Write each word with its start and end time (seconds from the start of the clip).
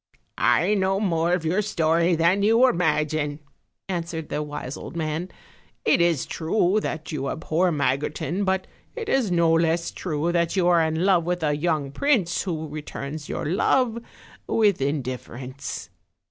"I 0.49 0.73
know 0.73 0.99
more 0.99 1.31
of 1.33 1.45
your 1.45 1.61
story 1.61 2.15
than 2.15 2.41
you 2.41 2.67
imagine," 2.67 3.37
added 3.87 4.29
the 4.29 4.41
wise 4.41 4.75
old 4.75 4.95
man; 4.95 5.29
"it 5.85 6.01
is 6.01 6.25
true 6.25 6.79
that 6.81 7.11
you 7.11 7.29
abhor 7.29 7.71
Magotin, 7.71 8.43
but 8.43 8.65
it 8.95 9.07
is 9.07 9.29
no 9.29 9.51
less 9.53 9.91
true 9.91 10.31
that 10.31 10.55
you 10.55 10.67
are 10.69 10.81
in 10.81 11.05
love 11.05 11.23
with 11.25 11.43
a 11.43 11.55
young 11.55 11.91
prince, 11.91 12.41
who 12.41 12.67
returns 12.67 13.29
your 13.29 13.45
love 13.45 13.99
with 14.47 14.81
indifference." 14.81 15.91